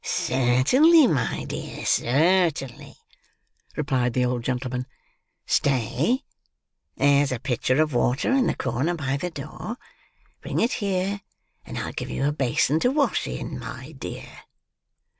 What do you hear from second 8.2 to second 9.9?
in the corner by the door.